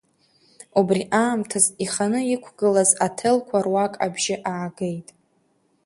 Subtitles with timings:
[0.79, 5.07] Убри аамҭаз иханы иқәгылаз аҭелқәа руак абжьы аагеит.